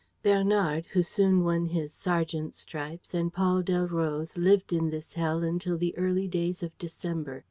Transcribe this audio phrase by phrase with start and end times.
[0.23, 5.77] Bernard, who soon won his sergeant's stripes, and Paul Delroze lived in this hell until
[5.77, 7.39] the early days of December.